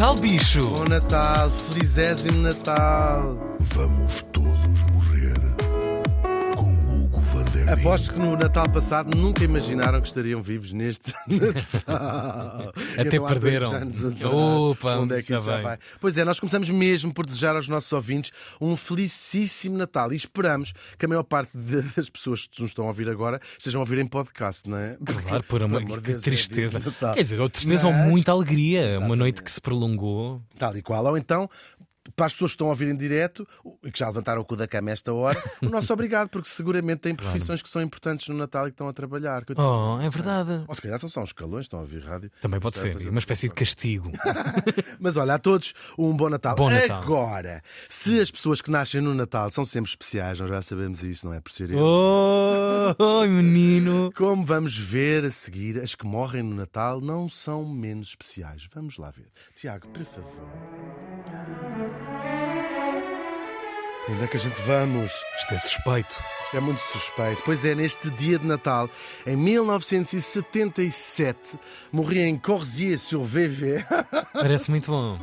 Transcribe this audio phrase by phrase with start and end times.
[0.00, 0.62] Natal, bicho!
[0.62, 3.36] Bom Natal, felizésimo Natal.
[3.74, 4.59] Vamos todos
[7.72, 12.72] Aposto que no Natal passado nunca imaginaram que estariam vivos neste Natal.
[12.98, 13.72] Até Então, perderam.
[13.72, 15.78] anos atrás, Opa, onde é que já isso vai.
[16.00, 20.72] Pois é, nós começamos mesmo por desejar aos nossos ouvintes um felicíssimo Natal e esperamos
[20.98, 23.98] que a maior parte das pessoas que nos estão a ouvir agora estejam a ouvir
[23.98, 24.96] em podcast, não é?
[25.22, 26.78] Claro, por amor, amor de que Deus, é tristeza.
[26.78, 27.14] Natal.
[27.14, 28.80] Quer dizer, ou tristeza ou Mas- muita alegria.
[28.80, 29.18] Uma Exatamente.
[29.18, 30.42] noite que se prolongou.
[30.58, 31.04] Tal e qual.
[31.04, 31.48] Ou então,
[32.16, 33.46] para as pessoas que estão a ouvir em direto
[33.84, 37.00] e que já levantaram o cu da cama esta hora, o nosso obrigado, porque seguramente
[37.00, 39.44] têm profissões que são importantes no Natal e que estão a trabalhar.
[39.56, 40.64] Oh, é verdade.
[40.66, 42.30] Ou se calhar são só uns calões, estão a ouvir rádio.
[42.40, 42.96] Também pode ser.
[43.08, 44.10] Uma espécie de castigo.
[44.98, 46.54] Mas olha, a todos um bom Natal.
[46.56, 47.02] Bom Natal.
[47.02, 51.26] Agora, se as pessoas que nascem no Natal são sempre especiais, nós já sabemos isso,
[51.26, 51.40] não é?
[51.40, 51.78] Por ser eu.
[51.78, 54.10] Oh, oh, menino.
[54.16, 58.68] Como vamos ver a seguir, as que morrem no Natal não são menos especiais.
[58.74, 59.30] Vamos lá ver.
[59.54, 61.09] Tiago, por favor.
[64.10, 65.12] Onde é que a gente vamos?
[65.38, 66.16] Isto é suspeito.
[66.44, 67.42] Isto é muito suspeito.
[67.44, 68.90] Pois é, neste dia de Natal,
[69.24, 71.38] em 1977,
[71.92, 73.84] morria em Corsier-sur-VV,
[74.34, 75.16] Parece muito bom.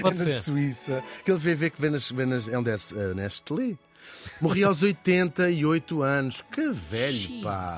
[0.00, 0.40] Pode na ser.
[0.40, 1.02] Suíça.
[1.18, 3.74] Aquele VV que vem nas, vem nas, é onde é uh, Nestlé.
[4.40, 6.44] Morria aos 88 anos.
[6.52, 7.74] Que velho, pá.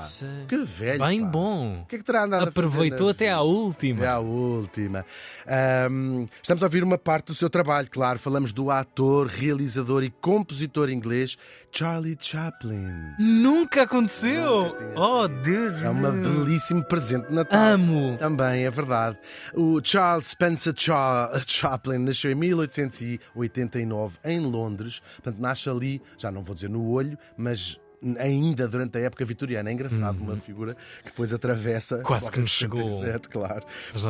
[0.47, 0.99] Que velho.
[1.03, 1.27] Bem pá.
[1.27, 1.81] bom.
[1.81, 4.03] O que é que terá andado Aproveitou a fazer até à última.
[4.05, 5.05] É a última.
[5.47, 8.19] Ahm, estamos a ouvir uma parte do seu trabalho, claro.
[8.19, 11.37] Falamos do ator, realizador e compositor inglês
[11.71, 12.85] Charlie Chaplin.
[13.17, 14.65] Nunca aconteceu.
[14.65, 15.27] Nunca Oh.
[15.27, 17.59] Deus É um belíssimo presente de Natal.
[17.59, 18.17] Amo.
[18.17, 19.17] Também, é verdade.
[19.55, 25.01] O Charles Spencer Cha- Chaplin nasceu em 1889 em Londres.
[25.15, 27.79] Portanto, nasce ali, já não vou dizer no olho, mas
[28.19, 29.69] ainda durante a época vitoriana.
[29.69, 31.97] É engraçado, uma figura que depois atravessa.
[31.97, 32.03] Uhum.
[32.03, 33.65] Quase que nos chegou 77, claro.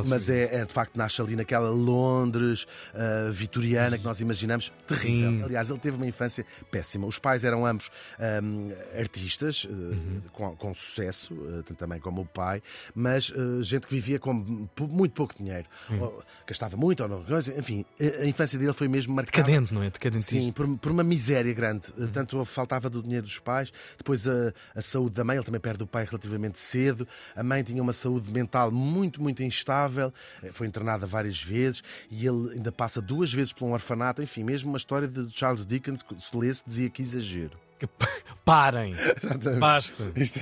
[0.08, 5.32] Mas é, é, de facto, nasce ali naquela Londres ah, vitoriana que nós imaginamos terrível.
[5.32, 5.44] Sim.
[5.44, 7.08] Aliás, ele teve uma infância péssima.
[7.08, 10.22] Os pais eram ambos ahm, artistas, eh, Uhum.
[10.32, 11.36] com, com sucesso,
[11.66, 12.62] tanto também como o pai,
[12.96, 15.68] mas gente que vivia com muito pouco dinheiro.
[16.00, 17.24] Ou gastava muito ou não.
[17.58, 19.46] Enfim, a, infância dele foi mesmo marcada.
[19.46, 19.90] Decadente, não é?
[19.90, 20.34] Decadentista.
[20.34, 21.88] Sim, por, por uma miséria grande.
[21.98, 22.08] Uhum.
[22.08, 25.84] Tanto faltava do dinheiro dos pais, depois a, a saúde da mãe, ele também perde
[25.84, 27.08] o pai relativamente cedo.
[27.36, 32.26] A mãe tinha uma saúde mental muito, muito instável, eh, foi internada várias vezes e
[32.26, 34.22] ele ainda passa duas vezes por um orfanato.
[34.22, 37.58] Enfim, mesmo uma história de Charles Dickens, se lesse, dizia que exagero.
[38.44, 38.92] Parem.
[38.94, 39.60] Exatamente.
[39.60, 40.12] Basta.
[40.16, 40.40] Isto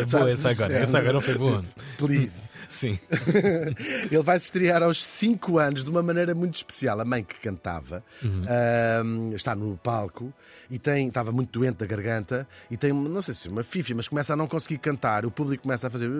[0.00, 0.74] É boa essa agora.
[0.78, 1.64] Essa agora não foi boa.
[1.98, 2.56] Please.
[2.68, 2.98] Sim.
[4.10, 7.00] Ele vai se estrear aos 5 anos de uma maneira muito especial.
[7.00, 10.32] A mãe que cantava ahm, está no palco
[10.70, 14.08] e tem, estava muito doente da garganta e tem, não sei se uma fifa, mas
[14.08, 15.24] começa a não conseguir cantar.
[15.24, 16.10] O público começa a fazer.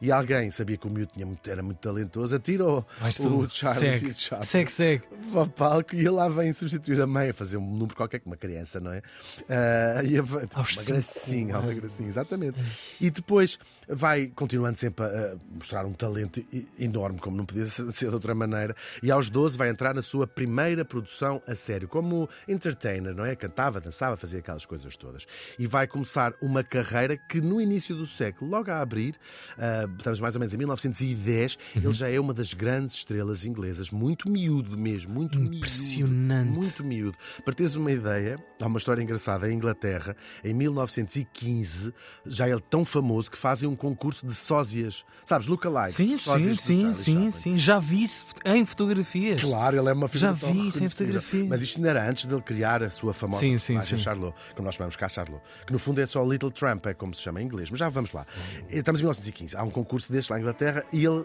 [0.00, 3.54] E alguém sabia que o miúdo tinha muito- era muito talentoso, atirou o tu.
[3.54, 4.44] Charlie Segue.
[4.46, 5.02] Segue, segue.
[5.34, 8.30] ao palco e ele lá vem substituir a mãe a fazer um número qualquer com
[8.30, 9.02] uma criança, não é?
[9.48, 10.22] Ah, e a-
[10.54, 12.58] Aos uma gracinha, uma gracinha, exatamente.
[13.00, 13.58] E depois
[13.88, 16.44] vai continuando sempre a, mostrar um talento
[16.78, 18.74] enorme, como não podia ser de outra maneira.
[19.02, 23.34] E aos 12 vai entrar na sua primeira produção a sério, como entertainer, não é?
[23.36, 25.26] Cantava, dançava, fazia aquelas coisas todas.
[25.58, 29.14] E vai começar uma carreira que no início do século, logo a abrir,
[29.58, 31.82] ah, estamos mais ou menos em 1910, Uhum.
[31.82, 36.48] ele já é uma das grandes estrelas inglesas, muito miúdo mesmo, muito Impressionante.
[36.50, 36.60] miúdo.
[36.60, 37.18] Muito miúdo.
[37.44, 41.92] Para teres uma ideia, há uma história engraçada em Inglaterra, em 1915,
[42.24, 45.04] já ele tão famoso que fazem um concurso de sósias.
[45.24, 45.94] Sabes, lookalikes.
[45.94, 47.58] Sim, sósias sim, sim, sim, sim.
[47.58, 49.40] Já vi isso em fotografias.
[49.40, 50.90] Claro, ele é uma figura Já vi isso em reconhecível.
[50.90, 51.44] fotografia.
[51.48, 53.98] Mas isto ainda era antes dele criar a sua famosa Sim, sim, sim.
[53.98, 57.14] Charlot, como nós chamamos cá Charlot, que no fundo é só Little Trump, é como
[57.14, 57.70] se chama em inglês.
[57.70, 58.26] Mas já vamos lá.
[58.68, 61.24] Estamos em 1915, há um concurso destes lá em Inglaterra e ele.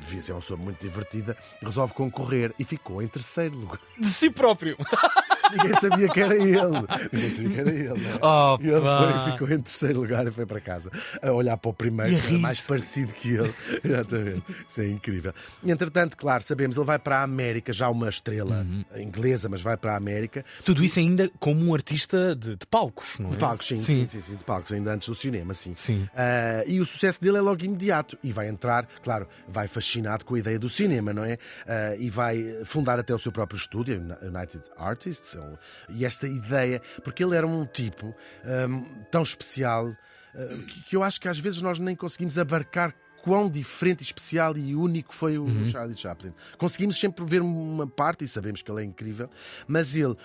[0.00, 3.78] Devia ser uma pessoa muito divertida, resolve concorrer e ficou em terceiro lugar.
[3.96, 4.76] De si próprio.
[5.52, 6.86] Ninguém sabia que era ele.
[7.12, 8.00] Ninguém sabia que era ele.
[8.00, 8.18] né?
[8.26, 10.90] Oh, E ele foi, ficou em terceiro lugar e foi para casa
[11.22, 13.54] a olhar para o primeiro, que era mais parecido que ele.
[13.84, 14.42] Exatamente.
[14.68, 15.32] Isso é incrível.
[15.62, 18.84] E, entretanto, claro, sabemos, ele vai para a América, já uma estrela Uhum.
[18.96, 20.44] inglesa, mas vai para a América.
[20.64, 23.32] Tudo isso ainda como um artista de, de palcos, não é?
[23.32, 25.72] De palcos, sim, sim, sim, sim, de palcos, ainda antes do cinema, sim.
[25.74, 26.08] Sim.
[26.14, 30.34] Ah, e o sucesso dele é logo imediato e vai entrar, claro, vai fascinado com
[30.34, 31.38] a ideia do cinema, não é?
[31.66, 35.56] Ah, e vai fundar até o seu próprio estúdio, United Artists, um-
[35.88, 39.96] e esta ideia, porque ele era um tipo ahm, tão especial
[40.34, 42.94] ah, que, que eu acho que às vezes nós nem conseguimos abarcar
[43.26, 45.66] quão diferente, especial e único foi o Uhum.
[45.66, 46.32] Charlie Chaplin.
[46.56, 49.28] Conseguimos sempre ver uma parte e sabemos que ele é incrível,
[49.66, 50.16] mas ele,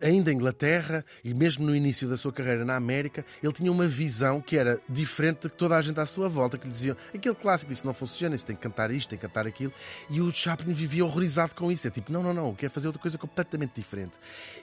[0.00, 3.86] ainda em Inglaterra e mesmo no início da sua carreira na América, ele tinha uma
[3.86, 7.34] visão que era diferente de toda a gente à sua volta, que lhe diziam aquele
[7.34, 9.74] clássico, isso não funciona, isso tem que cantar isto, tem que cantar aquilo.
[10.08, 11.86] E o Chaplin vivia horrorizado com isso.
[11.86, 14.12] É tipo, não, não, não, quer fazer outra coisa completamente diferente.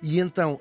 [0.02, 0.60] E então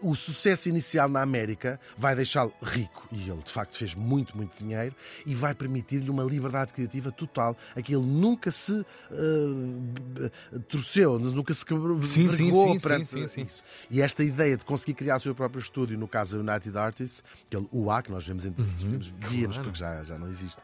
[0.00, 4.56] o sucesso inicial na América vai deixá-lo rico, e ele de facto fez muito, muito
[4.58, 4.94] dinheiro,
[5.26, 10.30] e vai permitir-lhe uma liberdade criativa total, a que ele nunca se uh,
[10.68, 13.62] torceu, nunca se quebrou, Sim, sim, sim, perante sim, isso.
[13.90, 17.22] E esta ideia de conseguir criar o seu próprio estúdio, no caso a United Artists,
[17.46, 19.70] aquele UA que nós vemos em todos os filmes, víamos claro.
[19.70, 20.60] porque já, já não existe,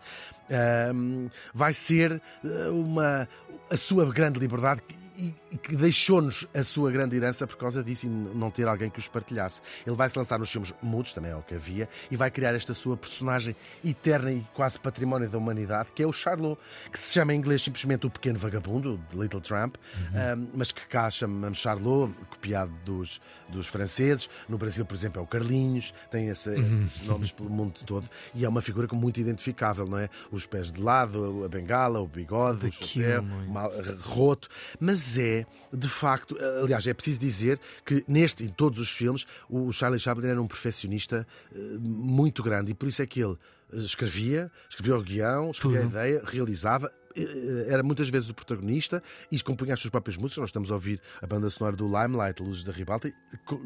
[0.50, 3.28] ahm, vai ser eh, uma,
[3.70, 4.82] a sua grande liberdade
[5.18, 8.88] e, e que deixou-nos a sua grande herança por causa disso e não ter alguém
[8.88, 9.60] que os partilhasse.
[9.84, 12.54] Ele vai se lançar nos filmes mudos, também é o que havia, e vai criar
[12.54, 16.58] esta sua personagem eterna e quase património da humanidade, que é o Charlot,
[16.92, 19.74] que se chama em inglês simplesmente o Pequeno Vagabundo, de Little Tramp,
[20.14, 24.30] ahm, mas que cá chamamos Charlot, copiado dos, dos franceses.
[24.48, 28.44] No Brasil, por exemplo, é o Carlinhos, tem esse- esses nomes pelo mundo todo, e
[28.44, 30.08] é uma figura como muito identificável, não é?
[30.30, 33.96] Os pés de lado, a bengala, o bigode, o chapéu, é?
[34.02, 34.48] roto,
[34.78, 39.72] mas é, de facto, aliás, é preciso dizer que neste, em todos os filmes, o
[39.72, 43.36] Charlie Chaplin era um perfeccionista eh, muito grande e por isso é que ele
[43.72, 45.98] eh, escrevia, escrevia o guião, escrevia Tudo.
[45.98, 46.92] a ideia, realizava.
[47.16, 50.38] Eh, Era muitas vezes o protagonista e compunha as suas próprias músicas.
[50.42, 53.12] Nós estamos a ouvir a banda sonora do Limelight, Luzes da Ribalta,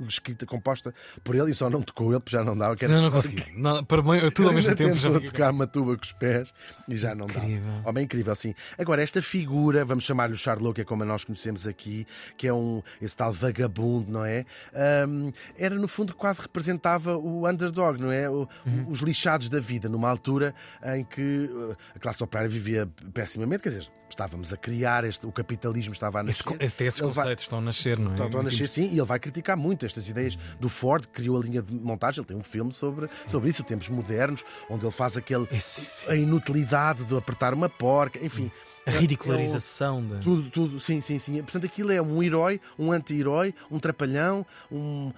[0.09, 0.95] escrita, composta
[1.25, 2.77] por ele e só não tocou ele, porque já não dava.
[2.77, 3.43] que era- Não, não consegui.
[3.57, 6.53] Não, para bem, tudo ao mesmo tempo já tocar uma tuba com os pés
[6.89, 7.63] e já não Incrível.
[7.65, 7.89] dava.
[7.91, 8.55] Homem incrível, sim.
[8.79, 12.07] Agora, esta figura, vamos chamar-lhe o Charlot, que é como nós conhecemos aqui,
[12.37, 14.45] que é um, esse tal vagabundo, não é?
[14.75, 18.29] Ahm, era, no fundo, quase representava o underdog, não é?
[18.29, 18.87] O- Uhum.
[18.91, 20.55] Os lixados da vida, numa altura
[20.95, 22.89] em que uh, a classe operária vivia
[23.33, 26.63] pessimamente, quer dizer, estávamos a criar, este, o capitalismo estava a Esse, nascer.
[26.63, 28.25] esse, esses Ele vai- conceitos estão a nascer, não é?
[28.27, 31.37] Estão a nascer sim, e ele vai criticar muito estas ideias do Ford, que criou
[31.39, 32.21] a linha de montagem.
[32.21, 35.47] Ele tem um filme sobre, sobre isso, tempos modernos, onde ele faz aquele.
[35.51, 38.51] Esse- a inutilidade de apertar uma porca, enfim.
[38.85, 40.17] a é- ridicularização da.
[40.17, 41.41] é o- tudo, tudo, sim, sim, sim.
[41.43, 45.13] Portanto, aquilo é um herói, um anti-herói, um trapalhão, um...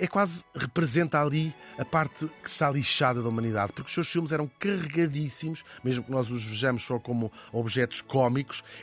[0.00, 4.32] é quase representa ali a parte que está lixada da humanidade, porque os seus filmes
[4.32, 8.33] eram carregadíssimos, mesmo que nós os vejamos só como objetos cómicos,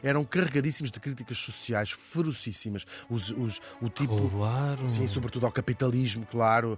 [0.04, 2.86] eram carregadíssimos de críticas sociais ferocíssimas.
[3.10, 4.30] Os, os- o tipo.
[4.30, 4.88] Claro.
[4.88, 6.78] Sim, sobretudo ao capitalismo, claro,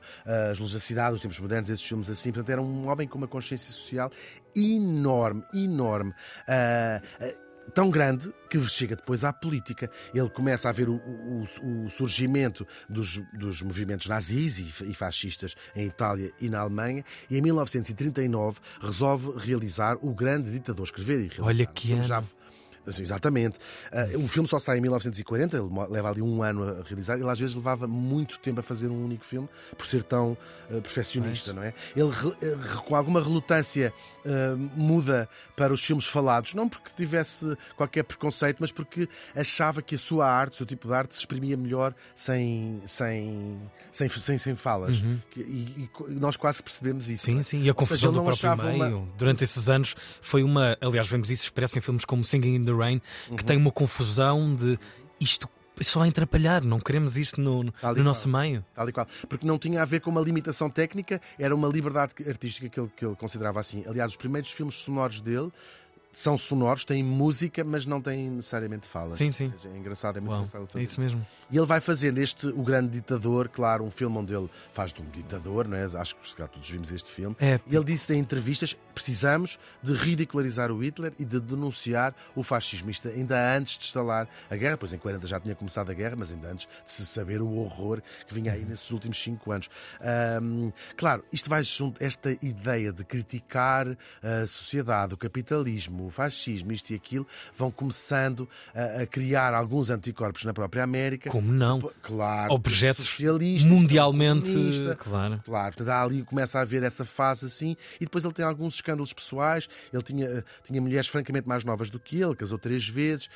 [0.51, 2.31] as luzes da cidade, os tempos modernos, esses filmes assim.
[2.31, 4.11] Portanto, era um homem com uma consciência social
[4.55, 6.13] enorme, enorme.
[6.47, 7.33] Ah, ah,
[7.73, 9.89] Tão grande que chega depois à política.
[10.13, 15.55] Ele começa a ver o, o- o surgimento dos, dos movimentos nazis e, e fascistas
[15.73, 20.83] em Itália e na Alemanha, e em 1939 resolve realizar O Grande Ditador.
[20.83, 21.43] Escrever e realizar.
[21.45, 22.27] Olha que já- ano.
[22.27, 22.42] Sim,
[22.87, 23.57] Exatamente.
[23.91, 27.15] Ah, o filme só sai em 1940, ele leva ali um ano a realizar.
[27.17, 29.47] Ele às vezes levava muito tempo a fazer um único filme,
[29.77, 30.37] por ser tão
[30.69, 31.73] ah, perfeccionista, não é?
[31.95, 33.93] Ele, re- eh, com alguma relutância,
[34.25, 39.95] ah, muda para os filmes falados, não porque tivesse qualquer preconceito, mas porque achava que
[39.95, 43.59] a sua arte, o seu tipo de arte, se exprimia melhor sem, sem,
[43.91, 44.97] sem, sem, sem falas.
[45.31, 47.29] Que- E, e nós quase percebemos isso.
[47.29, 47.35] Uhum.
[47.35, 47.43] Sim, é?
[47.43, 48.97] sim, e a seja, confusão ele do próprio meio.
[48.99, 50.77] uma- Durante esses anos foi uma.
[50.81, 53.35] Aliás, vemos isso expresso em filmes como Singing in the Rain, Uhum.
[53.35, 54.77] que tem uma confusão de
[55.19, 55.47] isto
[55.81, 58.05] só a atrapalhar, não queremos isto no, no, Tal no qual.
[58.05, 58.63] nosso meio.
[58.75, 59.07] Tal e qual.
[59.27, 62.91] Porque não tinha a ver com uma limitação técnica, era uma liberdade artística que ele,
[62.95, 63.83] que ele considerava assim.
[63.87, 65.51] Aliás, os primeiros filmes sonoros dele
[66.13, 69.15] são sonoros, têm música, mas não têm necessariamente fala.
[69.15, 69.51] Sim, sim.
[69.65, 71.25] É engraçado, é muito Uau, engraçado é fazer isso mesmo.
[71.51, 75.01] E ele vai fazendo este, O Grande Ditador, claro, um filme onde ele faz de
[75.01, 75.83] um ditador, não é?
[75.83, 77.35] acho que se calhar todos vimos este filme.
[77.39, 82.43] É, E ele disse em entrevistas: precisamos de ridicularizar o Hitler e de denunciar o
[82.43, 82.89] fascismo.
[82.89, 86.15] Isto ainda antes de instalar a guerra, pois em 40 já tinha começado a guerra,
[86.15, 89.69] mas ainda antes de se saber o horror que vinha aí nesses últimos cinco anos.
[90.01, 93.87] Ahm, claro, isto vai junto, esta ideia de criticar
[94.21, 99.89] a sociedade, o capitalismo, o fascismo, isto e aquilo, vão começando a, a criar alguns
[99.89, 101.29] anticorpos na própria América.
[101.29, 101.79] como não?
[102.01, 104.49] Claro, Objetos socialista, Mundialmente.
[104.99, 105.41] Claro.
[105.45, 109.13] Claro, portanto, ali começa a haver essa fase assim, e depois ele tem alguns escândalos
[109.13, 109.67] pessoais.
[109.91, 113.29] Ele tinha, tinha mulheres francamente mais novas do que ele, casou três vezes.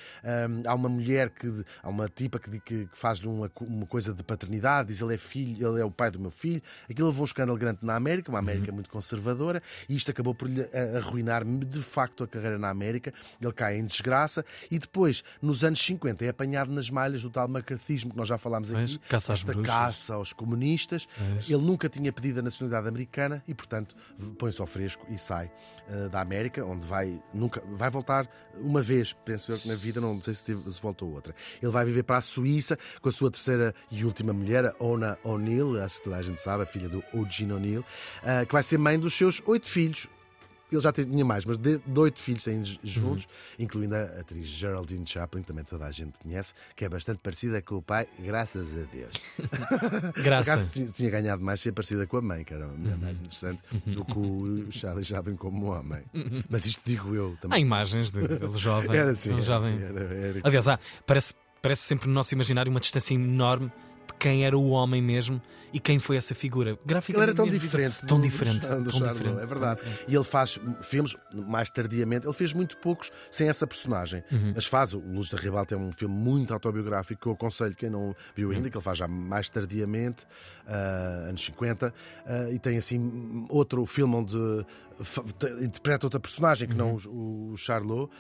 [0.66, 4.24] Há uma mulher que, há uma tipa que, que, que faz-lhe uma, uma coisa de
[4.24, 6.62] paternidade, diz ele é filho, ele é o pai do meu filho.
[6.90, 10.50] Aquilo levou um escândalo grande na América, uma América muito conservadora, e isto acabou por
[10.50, 13.14] lhe a- arruinar de facto a carreira na América.
[13.42, 17.48] Ele cai em desgraça, e depois, nos anos 50, é apanhado nas malhas do tal
[17.48, 18.98] macartismo que nós já falámos aqui.
[19.10, 19.74] caça às esta bruxas.
[19.74, 21.08] caça aos comunistas.
[21.48, 23.96] Ele nunca tinha pedido a nacionalidade americana e, portanto,
[24.38, 25.52] põe-se ao fresco e sai.
[25.88, 28.28] uh, da América, onde vai nunca vai voltar
[28.60, 31.34] uma vez, penso eu que na vida, não sei se, teve, se voltou outra.
[31.62, 35.82] Ele vai viver para a Suíça com a sua terceira e última mulher, Ona O'Neill,
[35.82, 38.78] acho que toda a gente sabe, a filha do Eugene O'Neill, uh, que vai ser
[38.78, 40.08] mãe dos seus oito filhos
[40.72, 43.66] ele já tinha mais, mas de, de oito filhos têm juntos, uhum.
[43.66, 47.62] incluindo a atriz Geraldine Chaplin, que também toda a gente conhece, que é bastante parecida
[47.62, 49.22] com o pai, graças a Deus.
[50.24, 50.74] Graças.
[50.74, 52.98] tinha, tinha ganhado mais ser parecida com a mãe, que era uhum.
[53.02, 56.04] mais interessante do que o Charlie Chaplin como homem.
[56.14, 56.44] Uhum.
[56.50, 57.58] Mas isto digo eu também.
[57.58, 58.96] Há imagens dele jovem.
[58.96, 59.32] Era assim.
[59.32, 59.74] Um jovem.
[59.74, 60.42] Assim, era, era...
[60.44, 63.72] Aliás, há, parece, parece sempre no nosso imaginário uma distância enorme
[64.20, 65.42] quem era o homem mesmo
[65.74, 66.78] e quem foi essa figura.
[66.86, 68.06] Graficamente, ele era tão diferente.
[68.06, 68.62] Tão diferente.
[68.62, 69.82] Do, do, tão Charles, diferente é verdade.
[70.08, 72.26] E ele faz filmes mais tardiamente.
[72.26, 74.24] Ele fez muito poucos sem essa personagem.
[74.32, 74.54] Uhum.
[74.56, 74.94] Mas faz.
[74.94, 78.50] O Luz da Ribalta é um filme muito autobiográfico que eu aconselho quem não viu
[78.50, 78.72] ainda, uhum.
[78.72, 80.26] que ele faz já mais tardiamente,
[80.66, 81.88] uh, anos 50.
[81.88, 81.92] Uh,
[82.26, 84.38] ah, e tem assim outro filme onde
[85.62, 86.98] interpreta outra personagem que uhum.
[86.98, 88.12] não o, o Charlot,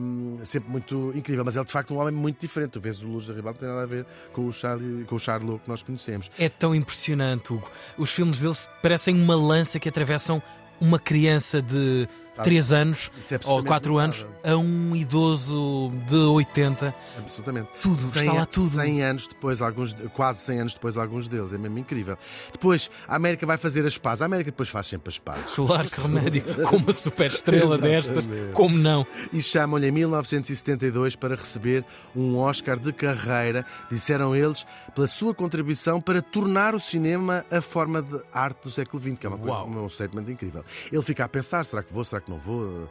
[0.00, 2.70] um, sempre muito incrível, mas ele é de facto um homem muito diferente.
[2.72, 5.16] Tu vês o Luz da Ribalta, não tem nada a ver com o, Charlie, com
[5.16, 6.30] o Charlot que nós conhecemos.
[6.38, 7.70] É tão impressionante, Hugo.
[7.98, 10.42] Os filmes dele parecem uma lança que atravessam
[10.80, 12.08] uma criança de
[12.42, 16.94] 3 anos é ou 4 anos a um idoso de 80.
[17.18, 17.68] Absolutamente.
[17.80, 18.70] Tudo, 100, está lá tudo.
[18.70, 21.52] 100 anos depois, alguns, quase 100 anos depois, alguns deles.
[21.52, 22.16] É mesmo incrível.
[22.50, 24.22] Depois, a América vai fazer as pazes.
[24.22, 25.54] A América depois faz sempre as pazes.
[25.54, 26.42] Claro que remédio.
[26.68, 28.24] Com uma super estrela destas,
[28.54, 29.06] como não?
[29.32, 31.84] E chamam-lhe em 1972 para receber
[32.14, 38.02] um Oscar de carreira, disseram eles, pela sua contribuição para tornar o cinema a forma
[38.02, 40.64] de arte do século XX, que é uma coisa, um statement incrível.
[40.90, 42.88] Ele fica a pensar: será que vou, será que não vou, uh,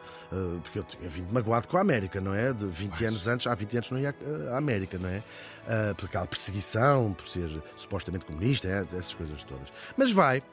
[0.62, 2.54] porque eu tinha vindo magoado com a América, não é?
[2.54, 3.02] De 20 Mas...
[3.02, 4.16] anos antes, há 20 anos não ia
[4.52, 5.24] à América, não é?
[5.66, 9.72] uh, por aquela perseguição, por ser supostamente comunista, é, essas coisas todas.
[9.98, 10.44] Mas vai, uh,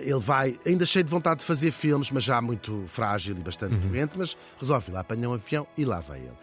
[0.00, 3.74] ele vai, ainda cheio de vontade de fazer filmes, mas já muito frágil e bastante
[3.74, 3.88] uhum.
[3.88, 6.36] doente, mas resolve ir lá, apanhar um avião e lá vai ele.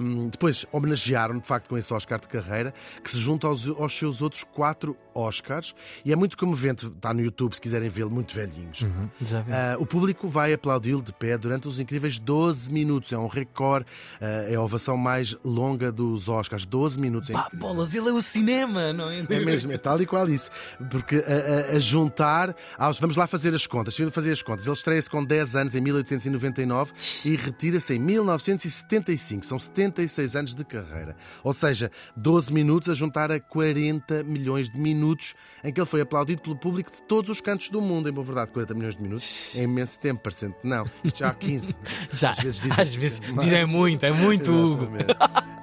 [0.00, 3.96] Um, depois homenagearam de facto com esse Oscar de carreira, que se junta aos, aos
[3.96, 8.34] seus outros quatro Oscars, e é muito comovente, está no YouTube se quiserem vê-lo, muito
[8.34, 8.82] velhinhos.
[8.82, 13.26] Uhum, uh, o público vai aplaudi-lo de pé durante os incríveis 12 minutos, é um
[13.26, 13.86] recorde,
[14.20, 17.30] uh, é a ovação mais longa dos Oscars, 12 minutos.
[17.30, 19.24] Pá, bolas, ele é o cinema, não é?
[19.28, 20.50] É mesmo, é tal e qual isso.
[20.90, 22.98] Porque a, a, a juntar aos.
[22.98, 23.96] Vamos lá fazer as contas.
[23.96, 24.66] Vamos fazer as contas.
[24.66, 26.92] Ele estreia-se com 10 anos em 1899
[27.24, 29.44] e retira-se em 1975.
[29.44, 31.16] São 76 anos de carreira.
[31.42, 36.00] Ou seja, 12 minutos a juntar a 40 milhões de minutos em que ele foi
[36.00, 38.08] aplaudido pelo público de todos os cantos do mundo.
[38.08, 40.84] Em boa verdade, 40 milhões de minutos é imenso tempo, parecendo não.
[41.02, 41.78] Isto já há 15.
[42.12, 44.88] Já, às vezes dizem, às vezes dizem é muito, é muito, Hugo.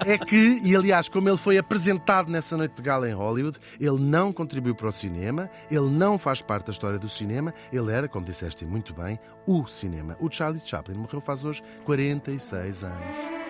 [0.04, 3.98] É que, e aliás, como ele foi apresentado nessa noite de gala em Hollywood, ele
[3.98, 8.08] não contribuiu para o cinema, ele não faz parte da história do cinema, ele era,
[8.08, 10.16] como disseste muito bem, o cinema.
[10.20, 13.41] O Charlie Chaplin morreu faz hoje 46 anos.